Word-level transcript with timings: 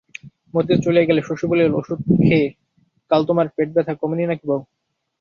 মতি 0.53 0.73
চলিয়া 0.85 1.07
গেলে 1.09 1.21
শশী 1.27 1.45
বলিল, 1.51 1.69
ওষুধ 1.73 1.99
খেয়ে 2.19 2.47
কাল 3.11 3.21
তোমার 3.29 3.47
পেটব্যথা 3.55 3.93
কমেনি 4.01 4.23
নাকি 4.27 4.45
বৌ? 4.47 4.59